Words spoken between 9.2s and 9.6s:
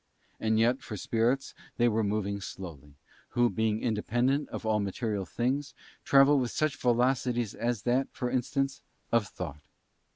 thought.